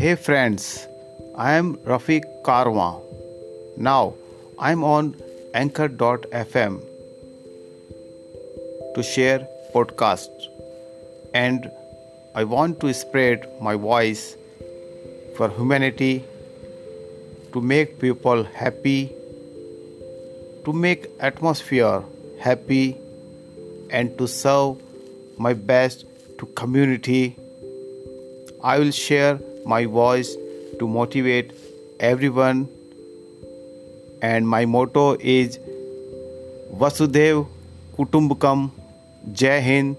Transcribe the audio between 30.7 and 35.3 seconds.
to motivate everyone. And my motto